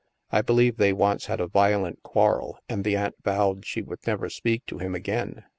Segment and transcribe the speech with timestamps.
[0.31, 4.31] I believe they once had a violent quarrel, and the aunt vowed she would never
[4.31, 5.43] speak to him again.